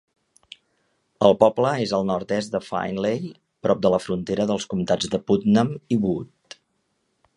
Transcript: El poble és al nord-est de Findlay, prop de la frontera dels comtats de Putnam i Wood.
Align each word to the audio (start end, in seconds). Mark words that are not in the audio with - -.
El 1.27 1.35
poble 1.43 1.73
és 1.83 1.93
al 1.97 2.07
nord-est 2.11 2.55
de 2.55 2.61
Findlay, 2.69 3.29
prop 3.67 3.83
de 3.87 3.93
la 3.97 4.01
frontera 4.07 4.49
dels 4.53 4.67
comtats 4.73 5.13
de 5.13 5.21
Putnam 5.29 5.71
i 5.97 6.01
Wood. 6.07 6.61